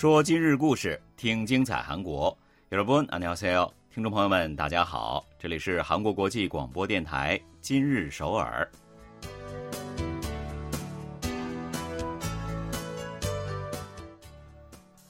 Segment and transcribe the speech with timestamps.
[0.00, 2.36] 说今日故事，听精彩韩国。
[2.70, 8.68] 여러분，안녕하세 요， 听众朋友们，大家好，这里是韩国国际广播电台今日首尔。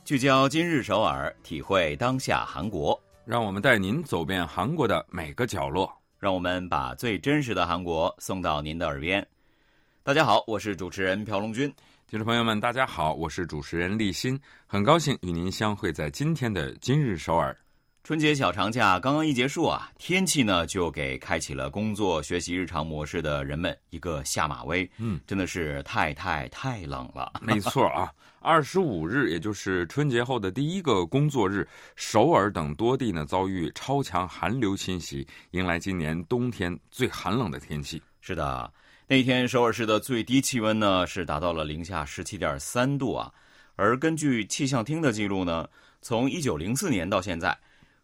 [0.05, 9.26] 聚焦今日首尔，体会当下韩国，让我们带您走遍韩国的每个角落，让我们把最真实的韩国送到您的耳边。
[10.04, 11.75] 大家好，我是主持人朴龙军。
[12.11, 17.57] 听众朋友们，大家好，我是主持人立新，很高兴与您相会在今天的今日首尔。
[18.04, 24.92] 春节小长假刚刚一结束啊，天气呢就给开启了工作学习日常模式的人们一个下马威。
[24.97, 27.32] 嗯，真的是太太太冷了。
[27.42, 31.65] 没错啊，二十五日，也就是春节后的第一个工作日，
[31.96, 38.03] 首尔等多地呢遭遇超强寒流侵袭，迎来今年冬天最寒冷的天气。
[38.20, 38.70] 是的。
[39.11, 43.30] 那天首尔市的最低气温呢是达到了零下十七点三度啊，
[43.76, 45.67] 而根据气象厅的记录呢，
[46.02, 47.54] 从一九零四年到现在，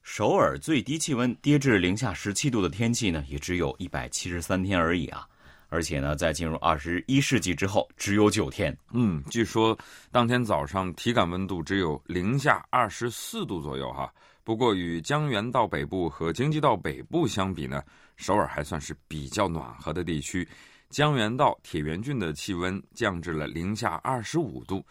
[0.03, 5.25] 首尔最低气温跌至零下十七度的天气呢也只有一百七十三天而已啊，
[5.69, 8.77] 而且呢在进入二十一世纪之后只有九天。
[8.91, 9.79] 嗯，据说
[10.11, 14.13] 当天早上体感温度只有零下二十四度左右哈，
[14.43, 17.81] 不过与江原道北部和京畿道北部相比呢，
[18.17, 20.45] 首尔还算是比较暖和的地区。
[20.89, 24.85] 江原道铁原郡的气温降至了零下二十五度，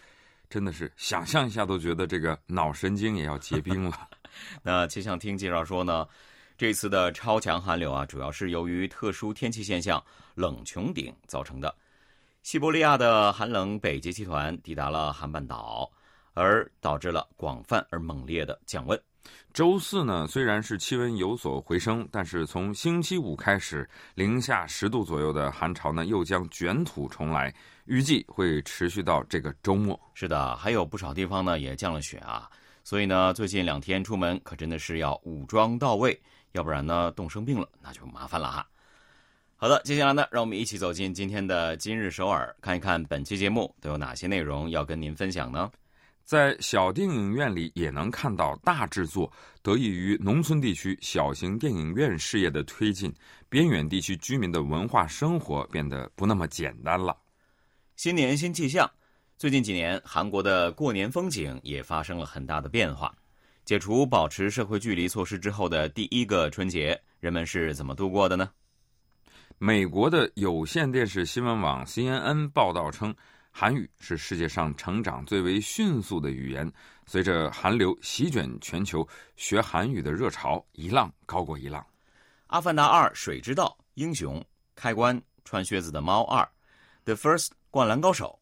[0.51, 4.09] 真的是想象一下都觉得这个脑神经也要结冰了。
[4.63, 6.07] 那气象厅介绍说呢，
[6.59, 10.03] 这次的超强寒流啊，主要是由于特殊天气现象
[10.35, 11.75] 冷穹顶造成的。
[12.43, 15.91] 西伯利亚的寒冷北极气团抵达了韩半岛，
[16.35, 19.01] 而导致了广泛而猛烈的降温。
[19.53, 27.55] 周四呢，虽然是气温有所回升，但是从星期五开始，零下十度左右的寒潮呢又将卷土重来，
[27.87, 29.99] 预计会持续到这个周末。
[30.13, 32.51] 是的，还有不少地方呢也降了雪啊，
[32.85, 36.21] 所以呢，最近两天出门可真的是要武装到位，
[36.53, 38.67] 要不然呢冻生病了那就麻烦了哈。
[39.57, 45.71] 好的，接下来呢，让我们一起走进今天的今日首尔，看一看本期节目都有哪些内容要跟您分享呢？
[46.27, 49.33] 在小电影院里也能看到大制作，
[49.63, 53.15] 得益于农村地区小型电影院事业的推进，
[53.49, 57.17] 边远地区居民的文化生活变得不那么简单了。
[57.95, 58.91] 新年新气象，
[59.39, 63.15] 最近几年韩国的过年风景也发生了很大的变化。
[63.65, 68.51] 解除保持社会距离措施之后的第一个春节，人们是怎么度过的呢？
[69.59, 73.15] 美国的有线电视新闻网 CNN 报道称。
[73.59, 76.71] 韩语是世界上成长最为迅速的语言。
[77.07, 81.81] 随着韩流席卷全球，学韩语的热潮一浪高过一浪。
[82.49, 84.37] 《阿凡达二：水之道》、《英雄》、
[84.75, 86.43] 《开关》、《穿靴子的猫二》、
[87.07, 88.39] 《The First》、《灌篮高手》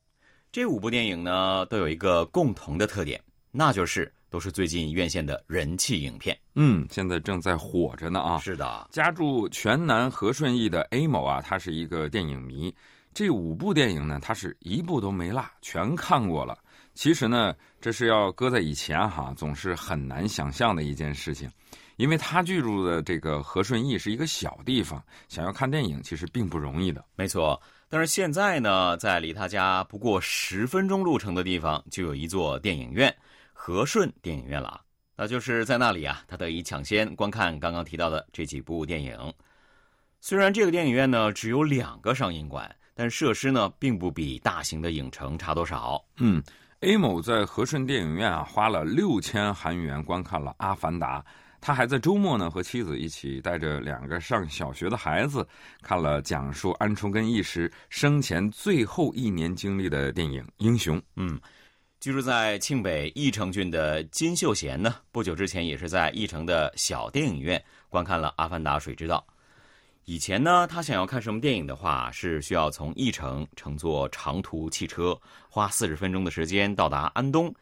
[0.51, 3.23] 这五部电影呢，都有一个共同的特点，
[3.53, 6.37] 那就是都是最近院线的人气影片。
[6.57, 8.39] 嗯，现在正在火着呢啊！
[8.41, 12.75] 是的，家住全南和顺义的 A 某啊，他是一个电影迷。
[13.15, 16.59] 这五部电影呢，他是一部都没落，全看过了。
[16.95, 21.49] 其实呢，这是要搁在以前哈，总是很难想象的一件事情，
[21.97, 27.05] 因为他居住的这个和顺义是一个小地方，想要看电影其实并不容易的。
[27.15, 33.15] 没错，但是现在呢，在离他家不过十分钟路程的地方，就有一座电影院——
[33.53, 34.81] 和顺电影院了。
[35.17, 39.17] 那就是在那里啊，他得以抢先观看刚刚提到的这几部电影。
[40.21, 42.75] 虽然这个电影院呢，只有两个上映馆。
[42.95, 46.01] 但设施呢，并不比大型的影城差多少。
[46.19, 46.43] 嗯
[46.81, 51.21] ，A 某在和顺电影院啊，花了六千韩元观看了《阿凡达》。
[51.61, 55.49] 他还在周末呢，和妻子一起带着两个上小学的孩子，
[55.81, 60.99] 看了讲述安重根义时生前最后一年经历的电影《英雄》。
[61.17, 61.41] 嗯，
[62.01, 69.25] 居住在庆北义城郡的金秀贤呢，不久之前也是在义城的小电影院观看了《阿凡达：水之道》。
[70.07, 75.19] 以前呢，他想要看什么电影的话，是需要从义城乘坐长途汽车，
[75.49, 77.53] 花四十分钟的时间到达安东。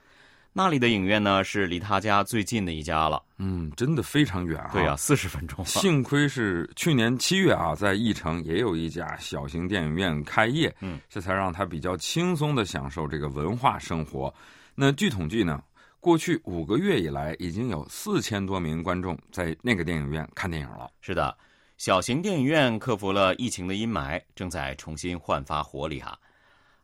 [0.53, 3.23] 那里的影院呢，是离他家最近的一家了。
[3.39, 4.71] 嗯，真的非常远啊。
[4.73, 5.65] 对啊，四十分钟。
[5.65, 14.35] 幸亏是去年七月啊，在义城也有一家小型电影院开业，嗯，这才让他比较轻松的享受这个文化生活。
[14.75, 15.63] 那据统计呢，
[16.01, 20.91] 过去五个月以来，已经有四千多名观众在那个电影院看电影了。
[21.01, 21.35] 是的。
[21.83, 26.17] 小型电影院克服了疫情的阴霾，正在重新焕发活力哈。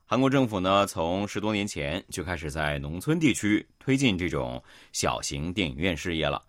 [0.04, 4.60] 韩国政府呢，从十多年前就开始在农村地区推进这种
[4.92, 6.42] 小型电影院事业了。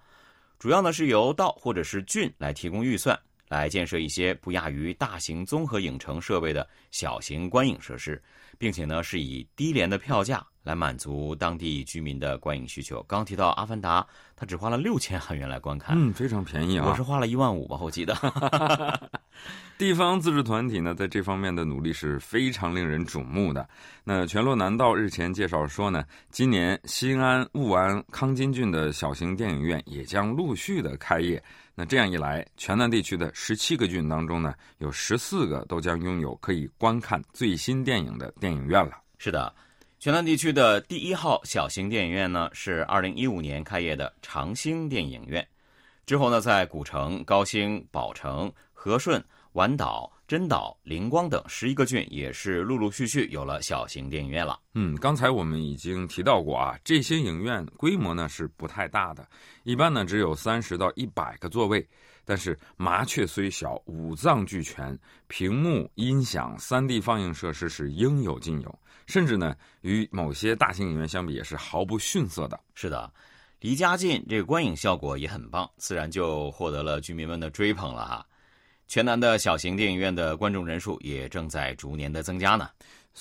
[0.57, 3.16] 主要呢是由道或者是郡来提供预算，
[3.50, 8.19] 来建设一些不亚于大型综合影城设备的小型观影设施，
[8.57, 13.01] 并且呢是以低廉的票价来满足当地居民的观影需求。
[13.07, 14.01] 刚提到《阿凡达》，
[14.36, 16.86] 他只花了六千韩元来观看，嗯，非常便宜啊。
[16.88, 18.16] 我是花了一万五吧，我记得。
[19.80, 23.68] 地方自治团体呢，在这方面的努力是非常令人瞩目的。
[24.04, 31.42] 那全罗南道日前介绍说呢，今年新安、务安、康津郡的小型电影院也将陆续的开业。
[31.74, 39.00] 那这样一来，全南地区的十七个郡当中呢，有十四个都将拥有可以观看最新电影的电影院了。
[39.18, 39.54] 是的，
[40.00, 45.46] 全南地区的第一号小型电影院呢，是二零一五年开业的长兴电影院。
[46.06, 49.22] 之后呢，在古城、高兴、宝城、和顺。
[49.54, 54.57] 丸岛、真岛、灵光等十一个郡也是陆陆续续有了小型电影院了。
[54.75, 59.28] 嗯，刚才我们已经提到过啊，这些影院规模呢是不太大的，
[59.63, 61.86] 一般呢只有三十到一百个座位。
[62.30, 64.96] 但是麻雀虽小，五脏俱全，
[65.26, 72.60] 屏幕、音响、三 D 放映设施是应有尽有，甚至呢与某些大型影院相比也是毫不逊色的。
[72.76, 73.12] 是的，
[73.62, 78.24] 离家近，这个观影效果也很棒，自然就获得了居民们的追捧了哈。
[78.88, 82.70] 全南的小型电影院的观众人数也正在逐年的增加呢。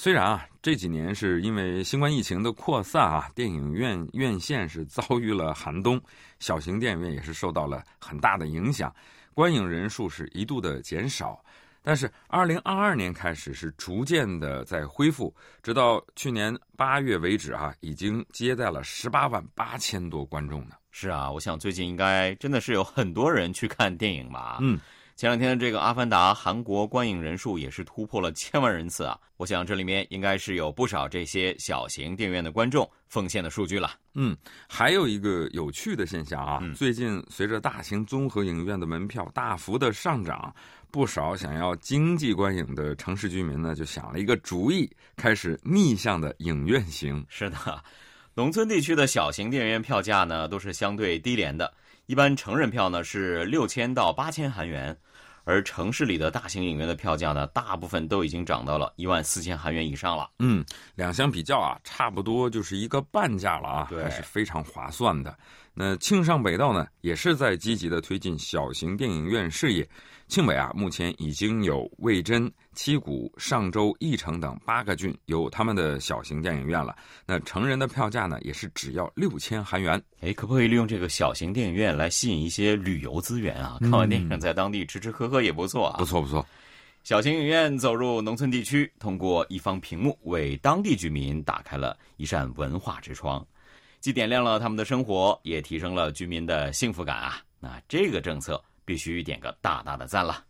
[0.00, 6.00] 虽然啊，这几年是因为新冠疫情的扩散啊，电影院院线是遭遇了寒冬，
[6.38, 8.94] 小型电影院也是受到了很大的影响，
[9.34, 11.44] 观影人数是一度的减少。
[11.82, 15.34] 但是，二零二二年开始是逐渐的在恢复，
[15.64, 20.76] 直到去年八月为止啊，已经接待了十八万八千多观众呢。
[20.92, 24.58] 是啊，我想最近应该真的是有很多人去看电影吧？
[24.60, 24.78] 嗯。
[25.18, 29.18] 前两天这个《阿凡达》韩国观影人数也是突破了千万人次啊！
[29.36, 33.90] 我想这里面应该是有不少这些小型电影院的观众奉献的数据了。
[34.14, 34.36] 嗯，
[34.68, 40.54] 还有一个有趣的现象啊，最近随着大型综合影院的门票大幅的上涨，
[40.92, 47.26] 不少想要经济观影的城市居民呢，就想了一个主意，开始逆向的影院行。
[47.28, 47.56] 是的，
[48.34, 51.74] 农村地区的小型电影院票价呢都是相对低廉的，
[52.08, 54.96] 一般成人票呢是六千到八千韩元。
[55.44, 60.28] 而城市里的大型影院的票价呢，大部分都已经涨到了一万四千韩元以上了。
[60.40, 60.64] 嗯，
[60.94, 65.34] 两相比较啊，差不多就是一个半价了啊，还是非常划算的。
[65.80, 69.88] 那庆尚北道呢，也是在积极的推进小型电影院事业。
[70.26, 76.96] 庆北啊，目前已经有魏真、七谷、上周、义城等八个郡有他们的小型电影院了。
[77.24, 80.02] 那成人的票价呢，也是只要六千韩元。
[80.20, 83.78] 哎，可不可以利用这个小型电影院来吸引一些旅游资源啊？
[83.80, 85.98] 看完电影在当地吃吃喝喝也不错啊。
[85.98, 86.44] 不错不错，
[87.04, 93.46] 小型影院走入农村地区，通过一方屏幕为当地居民打开了一扇文化之窗，
[94.00, 97.42] 既点亮了他们的生活，也提升了居民的幸福感啊。
[97.60, 98.62] 那这个政策。
[98.88, 100.42] 必须点个大大的赞了！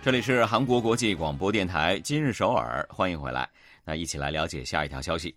[0.00, 3.46] 这里是韩国国际广播电台今日首尔，欢迎回来。
[3.84, 5.36] 那一起来了解下一条消息。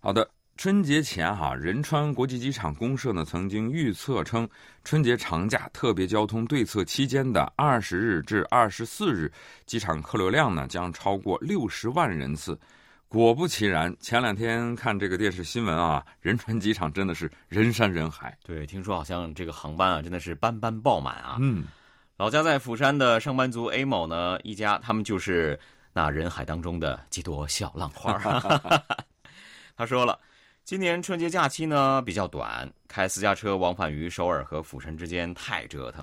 [0.00, 0.28] 好的。
[0.56, 4.48] 春节前，哈仁川国际机场公社呢曾经预测称，
[4.84, 9.30] 春节长假特别交通对策期间的二十日至二十四日，
[9.66, 12.58] 机场客流量呢将超过六十万人次。
[13.08, 18.36] 果不其然，前两天看这个电视新闻啊，仁川机场真的是人山人海。
[18.44, 21.36] 对，听说好像这个航班啊真的是班班爆满啊。
[21.40, 21.64] 嗯，
[22.16, 25.58] 老家在釜山的上班族 A 某呢一家，他们就是
[25.92, 28.18] 那人海当中的几朵小浪花。
[29.76, 30.18] 他说了。
[30.64, 36.02] 今年春节假期呢比较短，开私家车往返于首尔和釜山之间太折腾，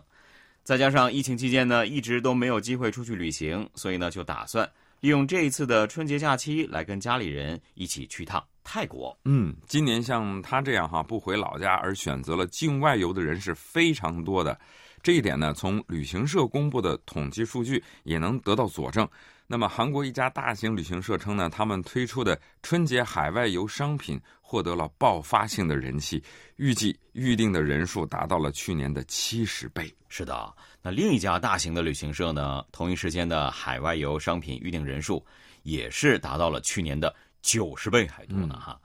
[0.63, 9.17] 再加上疫情期间呢一直都没有机会出去旅行，所以呢就打算利用这一次的春节假期来跟家里人一起去趟泰国。
[9.25, 14.55] 嗯，今年像他这样哈不回老家而选择了境外游的人是非常多的，
[15.01, 19.09] 这一点呢从旅行社公布的统计数据也能得到佐证。
[19.51, 24.17] 那么韩国一家大型旅行社称呢，他们推出的春节海外游商品。
[24.51, 26.21] 获得了爆发性的人气，
[26.57, 29.89] 预计预定的人数达到了去年的七十倍。
[30.09, 32.61] 是的，那另一家大型的旅行社呢？
[32.69, 35.25] 同一时间的海外游商品预定人数
[35.63, 38.59] 也是达到了去年的九十倍还多呢！
[38.59, 38.77] 哈，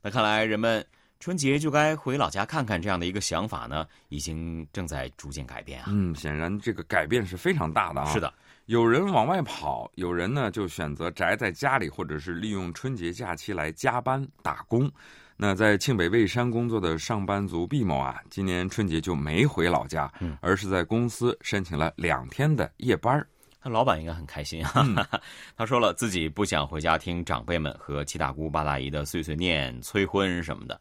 [0.00, 0.82] 那看来人们
[1.20, 5.88] 春节就该回老家看看这样的一个想法呢，已经正在逐渐改变啊。
[5.90, 8.10] 嗯，显然这个改变是非常大的啊。
[8.10, 8.32] 是的。
[8.64, 14.90] 有人往外跑，有人呢就选择宅在家里，或者是利用春节假期来加班打工。
[15.36, 20.10] 那在庆北蔚山工作的上班族毕某啊，今年春节就没回老家，
[20.40, 23.22] 而是在公司申请了两天的夜班。
[23.62, 24.86] 他老板应该很开心啊。
[25.54, 30.80] 他说了，自己不想回家听长辈们和七大姑八大姨的碎碎念、催婚什么的。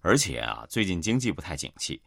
[0.00, 2.00] 而且啊，最近经济不太景气，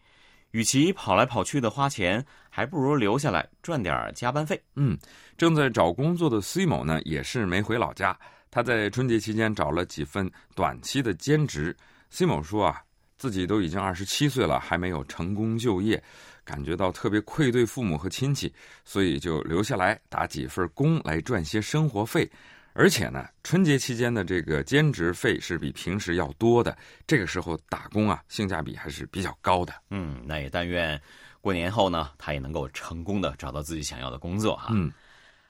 [0.51, 4.61] 与其跑来跑去的花钱，还不如留下来赚点加班费。
[4.75, 4.97] 嗯，
[5.37, 8.17] 正在找工作的 C 某呢，也是没回老家。
[8.49, 11.75] 他在春节期间找了几份短期的兼职。
[12.09, 12.81] C 某说啊，
[13.17, 16.01] 自己都已经二十七岁了，还没有成功就业，
[16.43, 22.29] 感觉到特别愧对父母和亲戚，所以就留下来打几份工来赚些生活费。
[22.73, 26.77] 而且呢，春节期间的这个兼职费是比平时要多的。
[27.05, 29.73] 这个时候打工啊，性价比还是比较高的。
[29.89, 30.99] 嗯，那也但愿
[31.41, 34.69] 过年后呢，他也能够成功的找到自己想要的工作哈。
[34.71, 34.91] 嗯，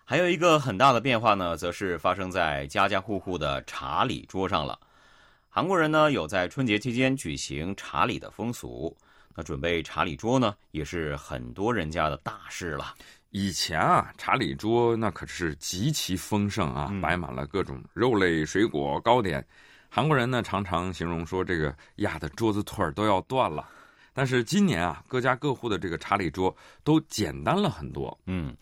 [0.04, 4.80] 还有一个很大的变化呢，则是发生在家家户户的茶礼桌上了。
[5.48, 8.96] 韩国人呢，有在春节期间举行茶礼的风俗。
[9.34, 12.94] 那准备茶礼桌呢，也是很多人家的大事了。
[13.32, 19.46] 以前啊，茶礼桌那可是极其丰盛啊，摆满了各种肉类、水果、糕点。
[19.90, 23.68] 韩国人呢，常常形容说，这个压的桌子腿儿都要断了。
[24.14, 28.18] 但是今年啊，各家各户的这个茶礼桌都简单了很多。
[28.26, 28.54] 嗯，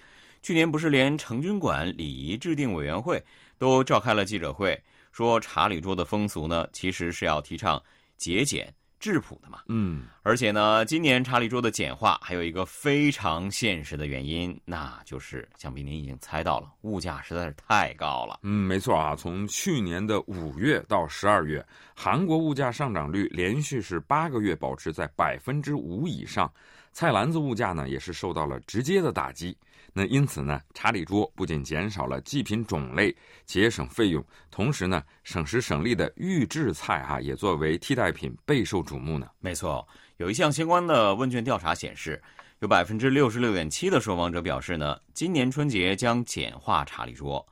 [0.44, 3.24] 去年不是连成均馆礼仪制定委员会
[3.58, 4.80] 都召开了记者会，
[5.12, 7.82] 说茶礼桌的风俗呢，其实是要提倡
[8.18, 8.72] 节俭。
[9.00, 18.39] 质朴的嘛，嗯，而且呢，今年查理桌的简化还有一个非常现实的原因，那就是想必您已经猜到了，物价实在是太高了。
[18.44, 21.65] 嗯，没错啊，从去年的五月到十二月，
[21.96, 26.51] 韩国物价上涨率连续是八个月保持在百分之五以上，
[27.00, 29.58] 菜篮子物价呢也是受到了直接的打击。
[29.94, 33.15] 那因此呢，茶礼桌不仅减少了祭品种类，
[33.46, 39.25] 节省费用，同时呢，省时省力的预制菜哈也作为替代品备受瞩目呢。
[39.39, 39.88] 没错，
[40.18, 42.22] 有一项相关的问卷调查显示，
[42.60, 47.48] 有百分之六十六点七的受访者表示呢，今年春节将简化茶礼桌。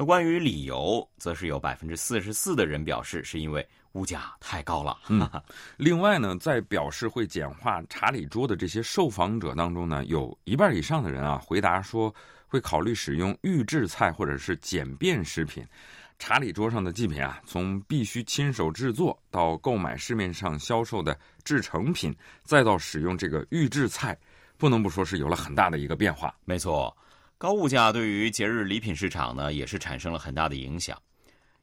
[0.00, 3.68] 那关于理由，则是有百分之四十四的人表示是因为。
[3.94, 4.96] 物价太高了。
[5.08, 5.28] 嗯，
[5.76, 12.14] 另外呢，在表示会简化查理桌的这些受访者当中呢，有一半以上的人啊回答说
[12.46, 15.66] 会考虑使用预制菜或者是简便食品。
[16.20, 24.16] 查理桌上的祭品啊，从必须亲手制作到购买市面上销售的制成品，再到使用这个预制菜，
[24.56, 26.32] 不能不说是有了很大的一个变化。
[26.44, 26.96] 没错，
[27.40, 31.00] 高物价对于节日礼品市场呢，也是产生了很大的影响。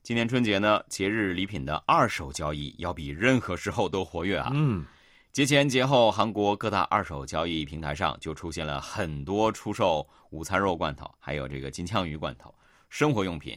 [0.01, 4.49] 今年春节呢，节日礼品的二手交易要比任何时候都活跃啊！
[4.55, 4.83] 嗯，
[5.31, 12.51] 节前节后，韩国各大二手交易平台上就出现了很多出售午餐肉罐头、还有这个金枪鱼罐头、
[12.89, 13.55] 生活用品、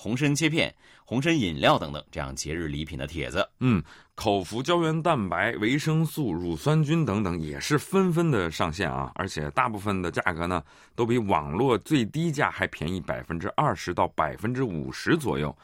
[0.00, 3.46] 红参切片、红参饮料等等这样节日礼品的帖子。
[3.58, 3.82] 嗯，
[4.14, 9.12] 口服胶原蛋白、维生素、乳酸菌等等也是纷纷的上线啊！
[9.14, 10.64] 而且大部分的价格呢，
[10.94, 15.54] 都比网络最低价还便宜百分之二十到百分之五十左右。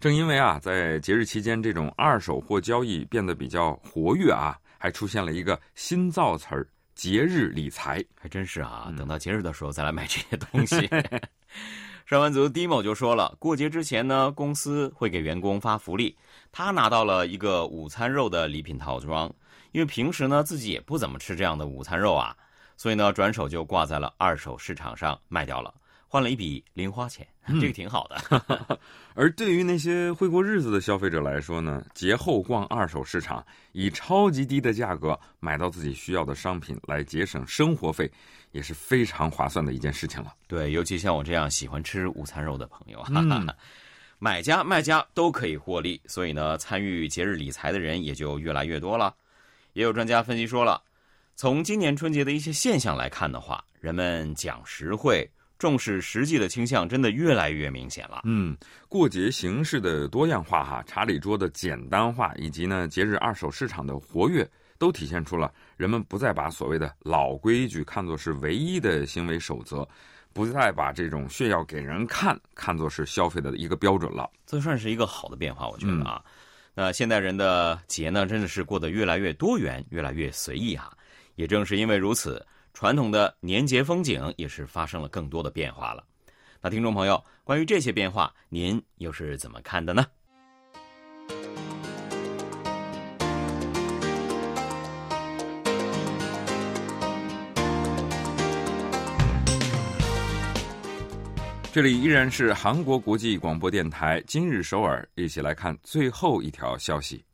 [0.00, 8.02] 正因为啊，在节日期间，这种二手货交易变得比较活跃啊，还出现了一个新造词儿——节日理财。
[8.18, 10.88] 还真是啊，等到节日的时候再来买这些东西。
[12.12, 16.14] 上班族 D 某就说了，过节之前呢，公司会给员工发福利，
[16.52, 19.32] 他拿到了一个午餐肉的礼品套装，
[19.70, 22.36] 因为平时呢自己也不怎么吃这样的午餐肉啊，
[22.76, 25.72] 所以呢转手就挂在了二手市场上卖掉了。
[26.12, 27.26] 换了一笔零花钱，
[27.58, 28.78] 这个挺好的。
[29.16, 33.42] 而对于那些会过日子的消费者来说呢，节后逛二手市场，
[33.72, 38.12] 以超级低的价格买到自己需要的商品，来节省生活费，
[38.50, 40.34] 也是非常划算的一件事情了。
[40.46, 43.02] 对，尤其像我这样喜欢吃午餐肉的朋友，
[44.20, 49.14] 买家卖家都可以获利，所以呢，参与节日理财的人也就越来越多了。
[49.72, 50.82] 也有专家分析说了，
[51.36, 55.26] 从今年春节的一些现象来看的话，人们讲实惠。
[55.62, 58.22] 重视实际的倾向真的越来越明显了。
[58.24, 58.56] 嗯，
[58.88, 64.44] 过节形式的多样化哈，茶礼桌的简单化，以及呢节日二手市场的活跃，
[64.76, 69.88] 都体现出了人们不再把所谓的老规矩看作是唯一的行为守则，
[70.32, 74.28] 不再把这种炫耀给人看看作是消费的一个标准了。
[74.44, 76.20] 这算是一个好的变化，我觉得啊。
[76.74, 80.92] 那现代人的节呢，真的是过得越来越多元，越来越随意哈。
[81.36, 82.44] 也正是因为如此。
[82.72, 86.04] 传统的年节风景也是发生了更多的变化了。
[86.60, 90.06] 那听众朋友，关于这些变化，您又是怎么看的呢？
[101.72, 107.24] 这里依然是韩国国际广播电台今日首尔，一起来看最后一条消息。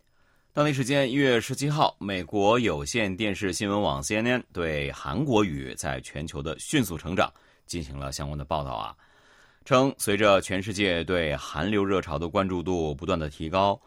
[0.55, 7.33] 当地时间一月十七号，美国有线电视新闻网 CNN 对韩国语在全球的迅速成长
[7.65, 8.97] 进行了相关的报道啊，
[9.65, 13.81] 称随着全世界对韩流热潮的关注度不断的提高，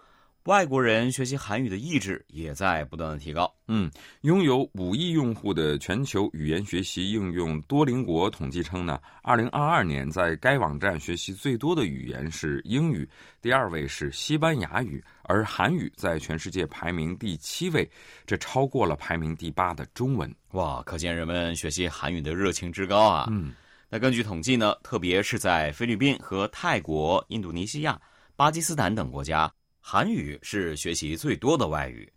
[0.45, 3.53] 外国人学习韩语的意志也在不断的提高。
[3.67, 13.07] 嗯，拥有五亿用户的全球语言学习应用多邻国统计称呢，二零二二年在该网站学习最多的语言是英语，
[13.39, 17.87] 第二位是西班牙语，而韩语在全世界排名第七位，
[18.25, 20.33] 这超过了排名第八的中文。
[20.53, 23.27] 哇，可见人们学习韩语的热情之高啊！
[23.29, 23.53] 嗯，
[23.89, 28.01] 那根据统计呢，特别是在菲律宾和泰国、印度尼西亚、
[28.35, 29.51] 巴基斯坦等国家。
[29.83, 32.09] 韩语是学习最多的外语，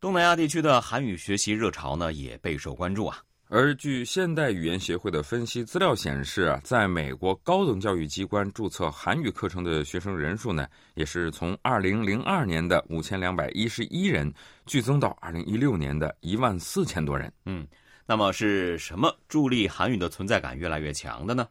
[0.00, 3.18] 东南亚地区的韩语学习热潮呢也备受关注啊。
[3.48, 14.30] 而据现代语言协会的分析资料显示啊，在美国高等教育机关注册韩语课程的学生人数呢，也是从二零零二年的五千两百一十一人
[14.66, 17.32] 剧增到二零一六年的一万四千多人。
[17.46, 17.66] 嗯，
[18.06, 21.46] 那么是什么助力韩语的存在感越来越强的呢？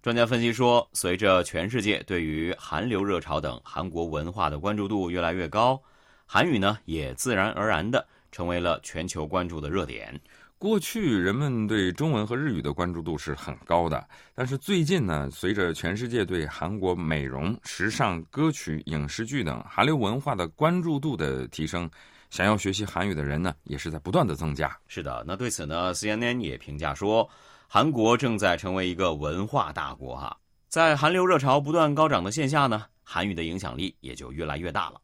[0.00, 5.80] 专家分析说，随着全世界对于韩流热潮等韩国文化的关注度越来越高，
[6.24, 10.18] 韩语呢也自然而然的成为了全球关注的热点。
[10.56, 21.90] 过去人们对中文和日语的关注度是很高的，但是最近呢，随着全世界对韩国美容、时尚、歌曲、影视剧等韩流文化的关注度的提升，
[22.30, 24.74] 想要学习韩语的人呢，也是在不断的增加。
[24.86, 27.28] 是的，那对此呢，CNN 也评价说。
[27.70, 30.34] 韩国正在成为一个文化大国哈，
[30.68, 34.98] 在韩流热潮不断高涨的线下呢，韩语的影响力也就越来越大了。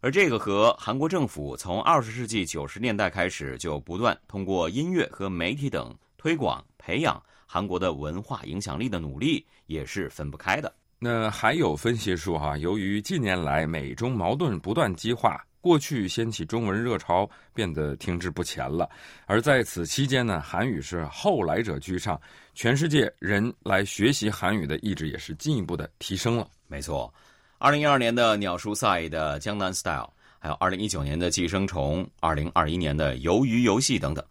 [0.00, 10.74] 而这个和韩国政府从二十世纪九十年代开始就不断通过音乐和媒体等推广培养韩国的文化影响力的努力也是分不开的。
[10.98, 15.40] 那还有分析说哈，由于近年来美中矛盾不断激化。
[15.64, 18.86] 过去掀起中文热潮变得停滞不前了，
[19.24, 22.20] 而在此期间呢，韩语是后来者居上，
[22.52, 26.46] 全世界人来学习韩语的意志也是进一步的提升了。
[26.66, 27.10] 没错，
[27.56, 34.22] 二零一二年的鸟叔赛的江南 style，还有二零一九年的寄生虫，二零二一年的鱿鱼游戏等等。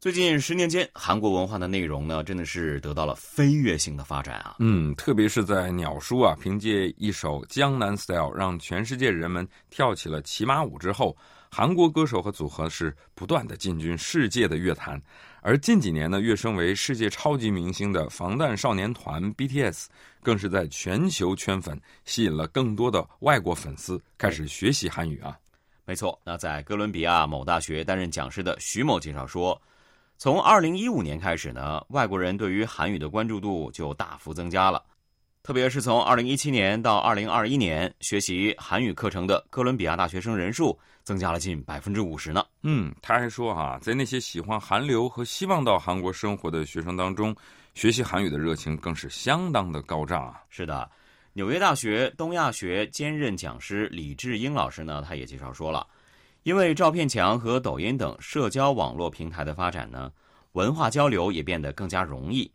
[0.00, 4.56] 最近十年间，韩国文化的内容呢，真的是得到了飞跃性的发展啊！
[4.58, 11.14] 嗯，特别是在鸟叔啊，凭借一首《江南 Style》让全世界人们跳起了骑马舞之后，
[11.50, 14.98] 韩国歌手和组合是不断的进军世界的乐坛。
[15.42, 19.84] 而近几年呢，跃升为世界超级明星的防弹少年团 BTS，
[20.22, 25.36] 更是在全球圈粉，吸引了更多的外国粉丝开始学习韩语啊！
[25.84, 29.60] 没错，那在哥伦比亚某大学担任讲师的徐某介绍说。
[30.20, 34.84] 从二零一五年开始呢，外国人对于韩语的关注度就大幅增加了。
[35.42, 42.44] 特别是从二零一七年到二零二一年，学习韩语课程的哥伦比亚大学生人数增加了近百分之五十呢。
[42.64, 47.34] 嗯，他还说哈，在那些喜欢韩流和希望到韩国生活的学生当中，
[47.72, 50.42] 学习韩语的热情更是相当的高涨啊。
[50.50, 50.86] 是的，
[51.32, 55.86] 纽约大学东亚学兼任讲师李志英老师呢，他也介绍说了。
[56.42, 60.10] 因为照片墙和抖音等社交网络平台的发展呢，
[60.52, 62.50] 文化交流也变得更加容易，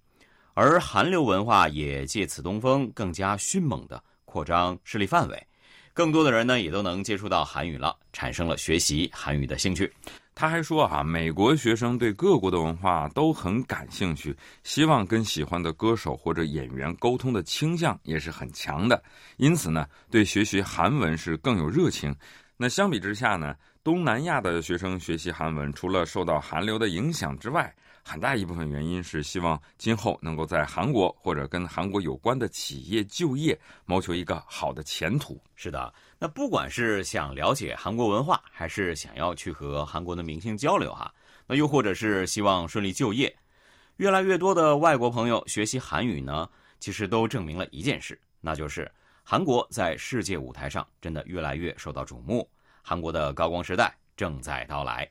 [0.55, 5.47] 而韩流文化也借此东风，更加迅猛地扩张势力范围，
[5.93, 9.91] 更多的人呢也都能接触到韩语了，产生了学习韩语的兴趣。
[10.33, 19.01] 他还说啊，美国学生对各国的文化都很感兴趣，希望跟喜欢的歌手或者演员沟通的倾向也是很强的，
[19.37, 22.13] 因此呢，对学习韩文是更有热情。
[22.57, 23.55] 那相比之下呢？
[23.85, 27.71] 东南亚的学生学习韩文，除了受到韩流的影响之外，
[28.03, 35.39] 很大一部分原因是希望今后能够在韩国或者跟韩国有关的企业就业，谋求一个好的前途。
[35.53, 41.13] 是的，那不管是想了解韩国文化，还是想要去和韩国的明星交流哈，
[41.45, 43.31] 那又或者是希望顺利就业，
[43.97, 52.49] 越来越多的外国朋友学习韩语呢，其实都证明了一件事，那就是韩国在世界舞台上真的越来越受到瞩目。
[52.87, 55.09] 韩国的高光时代正在到来。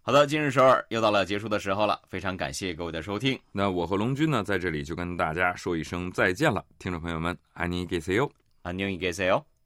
[0.00, 3.38] 好的，今日首尔又到了结束的时候了，非常感谢各位的收听。
[3.52, 8.32] 那我和龙军呢，在这里就跟大家说一声再见了，听众朋友们，安妮给 see you，
[8.62, 9.51] 安妮给 see you。